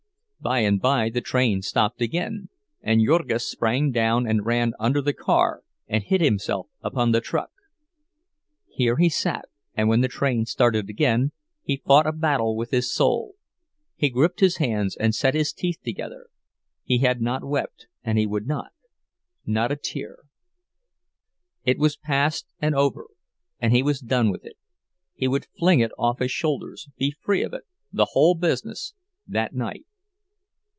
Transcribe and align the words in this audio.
By 0.43 0.61
and 0.61 0.81
by 0.81 1.11
the 1.11 1.21
train 1.21 1.61
stopped 1.61 2.01
again, 2.01 2.49
and 2.81 3.05
Jurgis 3.05 3.47
sprang 3.47 3.91
down 3.91 4.25
and 4.25 4.43
ran 4.43 4.73
under 4.79 4.99
the 4.99 5.13
car, 5.13 5.61
and 5.87 6.01
hid 6.03 6.19
himself 6.19 6.67
upon 6.81 7.11
the 7.11 7.21
truck. 7.21 7.51
Here 8.67 8.97
he 8.97 9.07
sat, 9.07 9.45
and 9.75 9.87
when 9.87 10.01
the 10.01 10.07
train 10.07 10.47
started 10.47 10.89
again, 10.89 11.31
he 11.61 11.83
fought 11.85 12.07
a 12.07 12.11
battle 12.11 12.55
with 12.55 12.71
his 12.71 12.91
soul. 12.91 13.35
He 13.95 14.09
gripped 14.09 14.39
his 14.39 14.57
hands 14.57 14.95
and 14.97 15.13
set 15.13 15.35
his 15.35 15.53
teeth 15.53 15.77
together—he 15.85 16.97
had 16.97 17.21
not 17.21 17.43
wept, 17.43 17.85
and 18.03 18.17
he 18.17 18.25
would 18.25 18.47
not—not 18.47 19.71
a 19.71 19.75
tear! 19.75 20.23
It 21.65 21.77
was 21.77 21.97
past 21.97 22.47
and 22.59 22.73
over, 22.73 23.05
and 23.59 23.71
he 23.75 23.83
was 23.83 23.99
done 23.99 24.31
with 24.31 24.43
it—he 24.43 25.27
would 25.27 25.45
fling 25.59 25.81
it 25.81 25.91
off 25.99 26.17
his 26.17 26.31
shoulders, 26.31 26.89
be 26.97 27.11
free 27.21 27.43
of 27.43 27.53
it, 27.53 27.65
the 27.93 28.05
whole 28.13 28.33
business, 28.33 28.95
that 29.27 29.53
night. 29.53 29.85